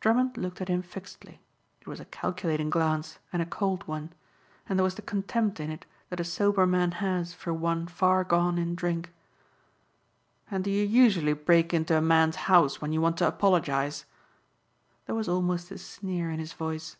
Drummond 0.00 0.36
looked 0.36 0.60
at 0.60 0.68
him 0.68 0.82
fixedly. 0.82 1.40
It 1.80 1.86
was 1.88 1.98
a 1.98 2.04
calculating 2.04 2.68
glance 2.68 3.18
and 3.32 3.40
a 3.40 3.46
cold 3.46 3.88
one. 3.88 4.12
And 4.68 4.78
there 4.78 4.84
was 4.84 4.96
the 4.96 5.00
contempt 5.00 5.58
in 5.60 5.70
it 5.70 5.86
that 6.10 6.20
a 6.20 6.24
sober 6.24 6.66
man 6.66 6.90
has 6.90 7.32
for 7.32 7.54
one 7.54 7.86
far 7.86 8.22
gone 8.22 8.58
in 8.58 8.74
drink. 8.74 9.10
"And 10.50 10.62
do 10.62 10.70
you 10.70 10.84
usually 10.84 11.32
break 11.32 11.72
into 11.72 11.96
a 11.96 12.02
man's 12.02 12.36
house 12.52 12.82
when 12.82 12.92
you 12.92 13.00
want 13.00 13.16
to 13.16 13.26
apologize?" 13.26 14.04
There 15.06 15.14
was 15.14 15.26
almost 15.26 15.70
a 15.70 15.78
sneer 15.78 16.30
in 16.30 16.38
his 16.38 16.52
voice. 16.52 16.98